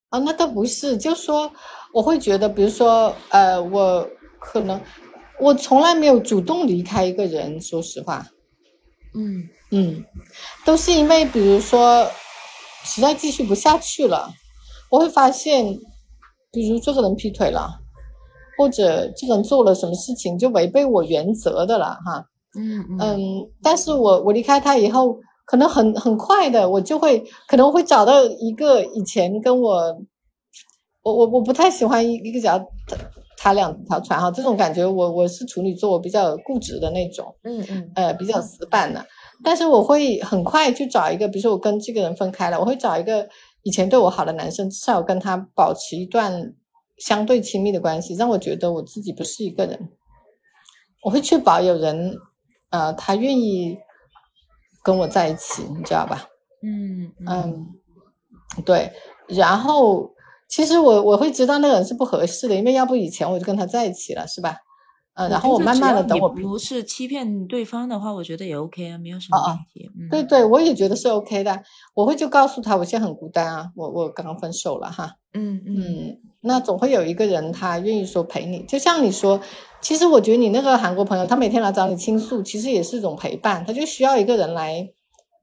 [0.08, 1.48] 啊，那倒不是，就说
[1.92, 4.04] 我会觉得，比如说，呃，我
[4.40, 4.80] 可能
[5.38, 8.26] 我从来没有主动离开一个人，说实话，
[9.14, 10.04] 嗯嗯，
[10.64, 12.04] 都是因为比如说
[12.82, 14.28] 实在继续不下去了，
[14.90, 15.78] 我会发现，
[16.50, 17.78] 比如这个人劈腿了，
[18.58, 22.26] 或者这个人做了什么事情就违背我原则的了，哈，
[22.58, 23.18] 嗯嗯，
[23.62, 25.16] 但是我我离开他以后。
[25.46, 29.94] 可能很很快的，我就会可能会找到一个以前跟我，
[31.02, 32.96] 我我我不太喜欢一一个脚踏
[33.36, 39.04] 踏两条船哈，这种感觉我我是处女座，我比较固执的那种，嗯嗯，呃，比较死板的，
[39.42, 43.28] 但是我会很快去找一个，比如说我跟这个人分开了，我会找一个
[43.64, 46.54] 以前对我好的男生，至少跟他保持一段
[46.96, 49.90] 相对亲密的关系，让我觉得我自己不是一个人，
[51.02, 52.16] 我会确保有人，
[52.70, 53.76] 呃，他愿意。
[54.84, 56.24] 跟我在一起，你知道吧？
[56.62, 57.66] 嗯嗯，
[58.64, 58.92] 对。
[59.26, 60.12] 然后，
[60.46, 64.58] 其实我我会知道那个人是不合适的，因为要不以前我就跟他在一起了，是吧？
[65.14, 69.88] 嗯，然后我慢慢的等我不是欺骗对方的话，我觉得也 OK 啊，没有什么问题。
[70.10, 71.62] 对对，我也觉得是 OK 的。
[71.94, 75.16] 我会就告诉他，我现在很孤单啊，我我刚刚分手了哈。
[75.32, 79.40] 嗯嗯，那总会有一个人他愿意说陪你，就像你说。
[79.80, 83.62] 其实我觉得你那个韩国朋友，他每天来找你倾诉，其实也是一种陪伴。
[83.66, 84.88] 他就需要一个人来，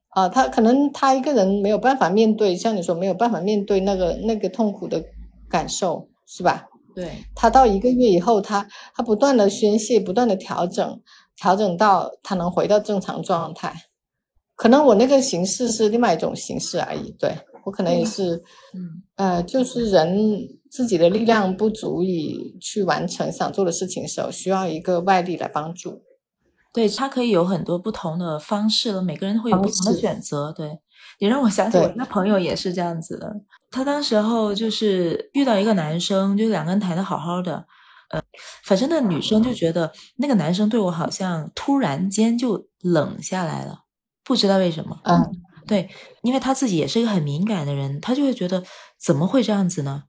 [0.09, 5.03] 啊，他可能他一个人没有办法面对，像你说没有办法面对那个那个痛苦的
[5.47, 6.65] 感受，是吧？
[6.95, 7.07] 对。
[7.35, 10.99] 他到一个月以后，他他不断的宣泄，不断的调整，
[11.35, 13.71] 调整到他能回到正常状态。
[14.55, 17.11] 可能我那个形式是另外一种形式而已。
[17.19, 17.31] 对
[17.63, 18.37] 我可能也是，
[18.73, 20.60] 嗯，呃，就是人。
[20.71, 26.01] 自己的力量不足以去完成想做的事情的时候，需要一个外力来帮助。
[26.71, 30.53] 对他可以有很多不同的方式了，每个人会有不同的选择。
[30.53, 30.79] 对，
[31.19, 33.29] 也让我想起我那朋友也是这样子的。
[33.69, 37.65] 他当时候就是遇到一个男生，就两个人谈的好好的，
[38.12, 38.21] 呃，
[38.63, 43.81] 反正那女生就觉得那个男生对我好像突然间就冷下来了，
[44.23, 44.97] 不知道为什么。
[45.03, 45.29] 嗯，
[45.67, 45.89] 对，
[46.21, 48.63] 因为他自己也是一个很敏感的人，他就会觉得
[49.03, 50.03] 怎么会这样子呢？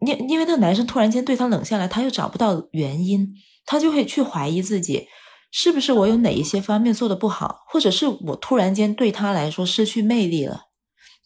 [0.00, 3.34] 因因为那个男生突然间对他冷下来，他又找不到原因，
[3.66, 5.06] 他就会去怀疑自己，
[5.50, 10.68] 是不是我有哪一些方面做的不好，或者是我突然间对他来说失去魅力了，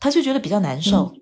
[0.00, 1.14] 他就觉得比较难受，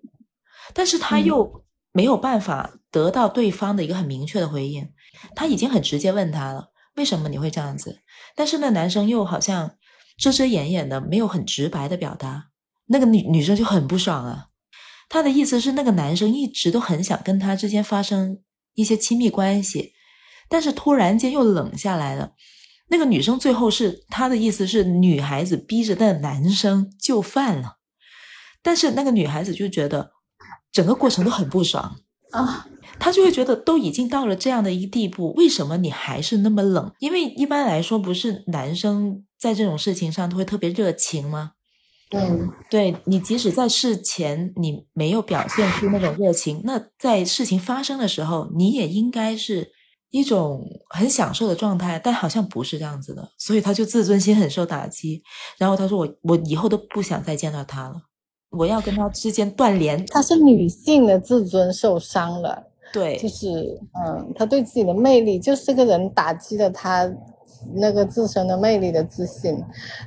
[0.72, 4.90] 但是他又没有办法得到对方的一个很明确的回应，
[5.36, 8.00] 他已经很直接问他了，为什么你会这样子？
[8.34, 9.72] 但是那男生又好像
[10.16, 12.46] 遮遮掩掩的，没有很直白的表达，
[12.86, 14.46] 那个女女生就很不爽啊。
[15.12, 18.38] 他的意思是，那个男生一直都很想跟他之间发生
[18.72, 19.92] 一些亲密关系，
[20.48, 22.32] 但是突然间又冷下来了。
[22.88, 27.76] 那个女生最后是他的意思是，女孩子逼着那男生就范了，
[28.62, 30.12] 但是那个女孩子就觉得
[30.72, 31.96] 整个过程都很不爽
[32.30, 32.66] 啊，
[32.98, 36.90] 她就会觉得都已经到了这样的一个地步，为什么你还是那么冷？
[37.00, 41.52] 因为一般来说，不是男生在这种事情上都会特别热情吗？
[42.12, 49.70] 嗯，对你，即使在事前你没有表现出那种热情，那在事情发生的时候，你也应该是
[50.10, 55.22] 一种很享受的状态，但好像不是这样子的，所以他就自尊心很受打击。
[55.58, 57.94] 然后他说：“我我以后都不想再见到他了，
[58.50, 67.10] 我要跟他之间断联。”他是女性的自尊受伤了，对，就是嗯，他对自己的魅力，就是这个人打击了他。
[67.76, 69.62] 那个自身的魅力的自信，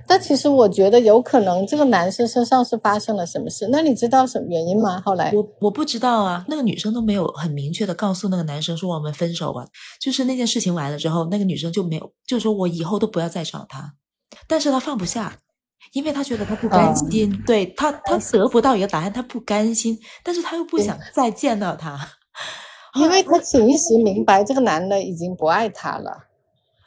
[0.08, 3.68] 但其实我觉得有可能这个男生身上是发生了什么事。
[3.72, 5.02] 那你知道什么原因吗？
[5.06, 9.66] 后来我我不知道啊，那个女生都没有很明确的告诉那个男生说我们分手吧。
[10.02, 13.94] 就是那件事情完了之后，那个女生就没有就说我以后都不要再找他，
[14.48, 15.38] 但是他放不下，
[15.94, 21.98] 因为他觉得他不甘心，对他，他得不到一个答案，他不甘心，但是他又不想再见到他，
[23.00, 26.12] 因为他潜意识明白这个男的已经不爱他了。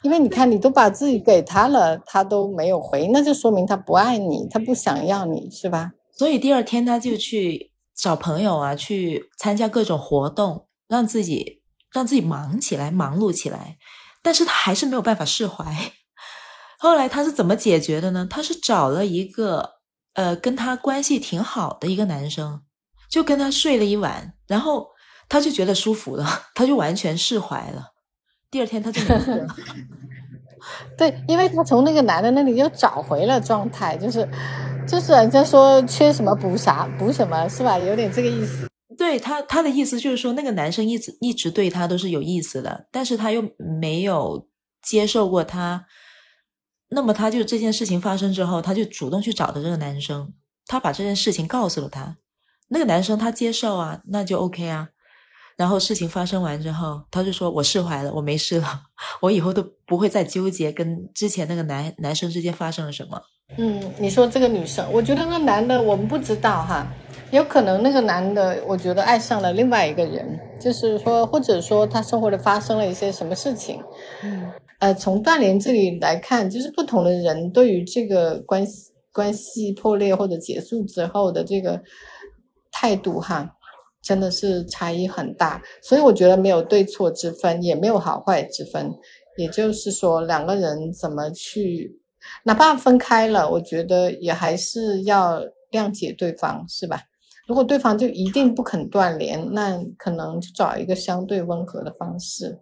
[0.01, 5.91] 因为你看，你都把自己给他了，他都没有回，那就说明他不爱你，他不想要你，是吧？
[6.17, 11.61] 所以第二天他就去找朋友啊，去参加各种活动，让自己
[11.93, 13.77] 让自己忙起来，忙碌起来。
[14.21, 15.73] 但是他还是没有办法释怀。
[16.77, 18.27] 后来他是怎么解决的呢？
[18.29, 19.75] 他是找了一个
[20.13, 22.61] 呃跟他关系挺好的一个男生，
[23.09, 24.87] 就跟他睡了一晚，然后
[25.27, 26.25] 他就觉得舒服了，
[26.55, 27.93] 他就完全释怀了。
[28.51, 29.47] 第二天他就没事了。
[30.97, 34.27] 对，因为他从那个男的那里又找回了状态，就是
[34.87, 37.77] 就是人家说缺什么补啥补什么，是吧？
[37.77, 38.67] 有点这个意思。
[38.97, 43.41] 对他，他的意思就是说，那个男生一直一直对他都是有意思的，但是他又
[43.79, 44.49] 没有
[44.81, 45.85] 接受过他。
[46.89, 50.33] 那么他就这件事情发生之后，他就主动去找的这个男生，
[50.65, 52.17] 他把这件事情告诉了他。
[52.67, 54.89] 那个男生他接受啊，那就 OK 啊。
[55.59, 58.81] 然后事情发生完之后，他就说我释怀了，我没事了，
[59.19, 63.21] 我以后都不会再纠结跟之前那个男男生之间发生了什么。
[63.57, 66.87] 嗯，你说这个女生，我觉得那男的我们不知道哈。
[67.31, 73.83] 有可能那个男的，我觉得爱上了另外一个人，就是说，或者说他生活里发生了一些什么事情。
[74.23, 74.49] 嗯，
[74.79, 81.81] 呃，从断联这里来看，就是不同的人对于这个关系关系破裂或者结束之后的这个
[82.71, 83.57] 态度，哈，
[84.09, 85.61] 真的是差异很大。
[85.83, 88.91] 所以我觉得没有对错之分，也没有好坏之分。
[89.37, 92.01] 也就是说，两个人怎么去，
[92.45, 95.39] 哪怕分开了，我觉得也还是要
[95.71, 97.03] 谅解对方，是吧？
[97.47, 102.59] 如果对方就一定不肯断联，那可能就找一个相对温和的方式。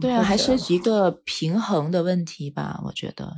[0.00, 3.34] 对啊，还是一个平衡的问题吧，我觉得。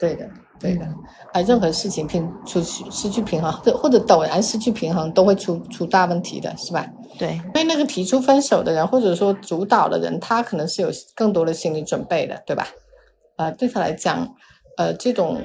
[0.00, 0.28] 对的，
[0.58, 0.86] 对的。
[1.32, 6.84] 啊，任何事情平出去失去平衡，或者或者陡然失去平衡，都会出出大问题的，是吧？
[7.18, 7.34] 对。
[7.34, 12.66] 因为那个提出分手的人，或者说主导的人，他可能是有更多的心理准备的，对吧？
[13.36, 14.34] 呃，对他来讲，
[14.76, 15.40] 呃，这种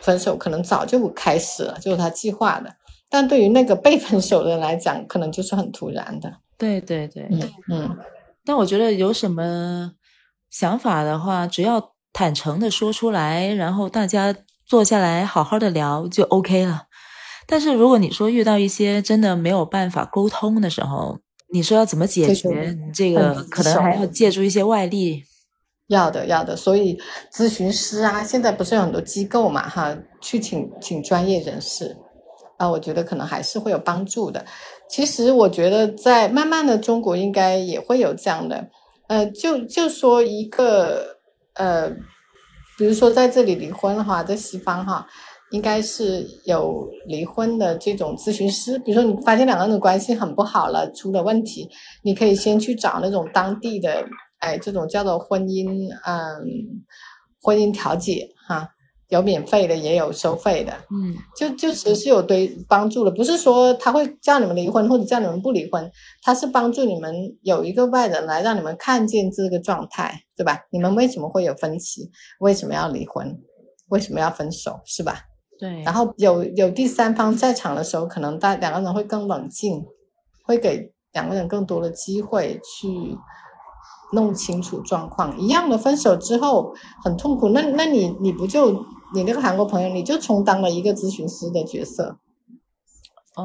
[0.00, 2.74] 分手可能早就开始了，就是他计划的。
[3.08, 6.32] 但对于那个被分手的人来讲，可能就是很突然的。
[6.58, 7.40] 对对对，嗯
[7.70, 7.98] 嗯。
[8.44, 9.92] 但我觉得有什么
[10.50, 16.84] 想法的话，只要坦诚的说出来，然后大家坐下来好好的聊就 OK 了。
[17.46, 21.18] 但是如果你说遇到一些真的没有办法沟通的时候，
[21.52, 22.74] 你说要怎么解决？
[22.94, 25.24] 这个可能还要借助一些外力。
[25.88, 26.98] 要的要的，所以
[27.30, 31.98] 咨询师啊，现在不是有很多机构嘛，哈，去请请专业人士。
[32.56, 34.42] 啊，我觉得可能还是会有帮助的。
[34.88, 38.68] 其实我觉得在慢慢的中国应该也会有这样的，
[39.08, 41.15] 呃，就就说一个
[41.56, 41.90] 呃，
[42.78, 45.06] 比如说在这里离婚的话，在西方哈，
[45.50, 48.78] 应该是有离婚的这种咨询师。
[48.78, 51.68] 比如说你发现两个人的关系很不好了，出了问题，
[52.02, 54.04] 你可以先去找那种当地的，
[54.38, 56.84] 哎，这种叫做婚姻，嗯，
[57.42, 58.68] 婚姻调解哈。
[59.08, 65.88] 有免费的，也有收费的，嗯，就就其实是有对帮助的，不是说他会叫你们离婚或者叫你们不离婚，
[66.22, 70.58] 他是帮助你们有一个外人来让你们看见这个状态，对吧？
[70.70, 72.10] 你们为什么会有分歧？
[72.40, 73.38] 为什么要离婚？
[73.90, 74.80] 为什么要分手？
[74.84, 75.20] 是吧？
[75.58, 75.82] 对。
[75.82, 79.84] 然后有有第三方在场的时候，可能大两个人会更冷静，
[80.42, 83.16] 会给两个人更多的机会去。
[84.12, 88.72] 弄清楚状况，一样的分手之后很痛苦，那那你你不就
[89.14, 92.18] 你那个韩国朋友，你就充当了一个咨询师的角色，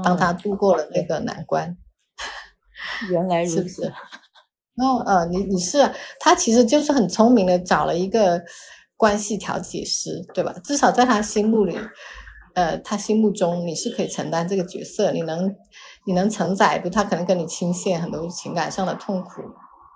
[0.04, 1.78] 帮他度过了那个难关。
[3.10, 3.92] 原来如此。
[4.78, 8.42] 哦，呃，你你是他其实就是很聪明的找了一个
[8.98, 10.54] 关系调解师，对吧？
[10.64, 11.78] 至少在他心目里，
[12.56, 15.56] 呃，他心目中你是可以承担这个角色，你能
[16.08, 16.90] 你能承载不？
[16.90, 19.42] 他可能跟你倾泻很多情感上的痛苦，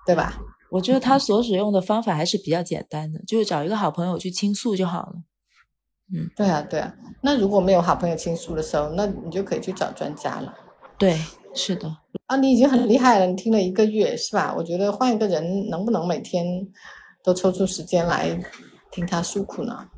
[0.06, 0.38] 对吧？
[0.70, 5.14] 我觉得他所使用的方法还是比较简单的，就是找一个好朋友去倾诉就好了。
[6.12, 6.92] 嗯，对啊，对啊。
[7.22, 10.54] 那如果没有好朋友倾诉的时候，那你就可以去找专家了。
[10.98, 11.18] 对，
[11.54, 11.96] 是的。
[12.26, 14.54] 啊，你已经很厉害了，你听了一个月是吧？
[14.56, 16.44] 我觉得换一个人，能不能每天
[17.22, 18.38] 都抽出时间来
[18.90, 19.88] 听他诉苦呢？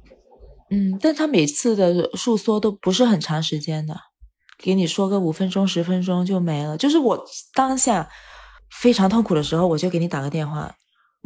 [0.71, 3.97] 嗯，但他每次的诉说都不是很长时间的，
[4.59, 6.77] 给你说个五分钟、十分钟就没了。
[6.77, 8.09] 就是我当下。
[8.71, 10.75] 非常痛苦的时候，我就给你打个电话，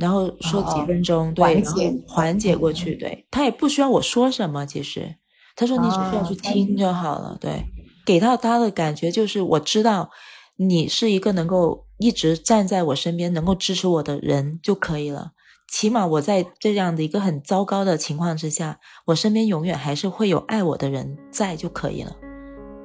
[0.03, 2.97] 然后说几分钟，对，缓解缓解过去。
[2.97, 5.15] 对他也不需要我说什么，其实
[5.55, 7.39] 他说你只需要去听就好了。
[7.41, 7.65] 对，
[8.05, 10.11] 给到他的感觉就是我知道
[10.57, 15.31] 你是一个能够一直站在我身边、能够支持我的人就可以了。
[15.73, 22.17] 起码我在这样的一个很糟糕的情况之下，我身边永远还是会有爱我的人在就可以了。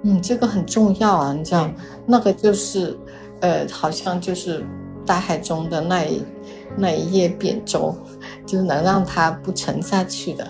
[0.04, 1.34] 嗯，这个很重要啊！
[1.34, 1.74] 你讲
[2.06, 2.96] 那个就是。
[3.40, 4.66] 呃，好像就是
[5.08, 6.22] 大海中的那一
[6.76, 7.96] 那一叶扁舟，
[8.46, 10.48] 就是能让它不沉下去的，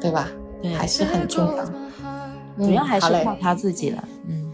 [0.00, 0.28] 对吧？
[0.60, 1.64] 对，还是很重要。
[2.56, 4.02] 主要还是靠他自己了。
[4.26, 4.52] 嗯，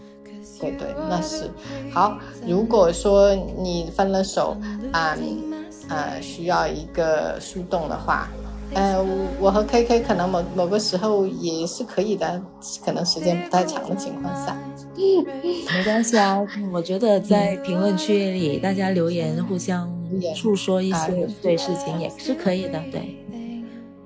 [0.59, 1.49] 对对，那是
[1.91, 2.19] 好。
[2.45, 4.55] 如果说你分了手，
[4.91, 5.17] 啊
[5.89, 8.27] 呃，需要一个树洞的话。
[8.73, 8.97] 呃，
[9.39, 12.41] 我和 K K 可能某某个时候也是可以的，
[12.83, 14.57] 可能时间不太长的情况下，
[15.75, 16.39] 没关系啊。
[16.71, 19.91] 我觉得在评论区里大家留言，互相
[20.35, 22.81] 诉说一些对事情也是可以的。
[22.91, 23.17] 对，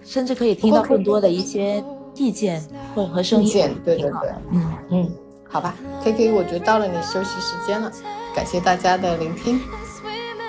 [0.04, 1.84] 甚至可以听到更多的一些
[2.16, 2.62] 意见
[2.96, 3.52] 或和声音。
[3.86, 5.12] 对对对，嗯嗯，
[5.48, 7.92] 好吧，K K，我觉得到了你休息时间了，
[8.36, 9.60] 感谢大家的聆听，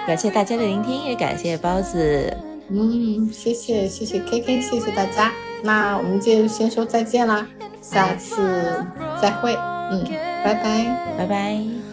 [0.07, 2.35] 感谢大家的聆听，也感谢包子。
[2.69, 5.33] 嗯，谢谢谢谢 K K，谢谢大家。
[5.63, 7.47] 那我们就先说再见啦，
[7.83, 8.83] 下次
[9.21, 9.55] 再会。
[9.93, 10.05] 嗯，
[10.43, 11.90] 拜拜，拜拜。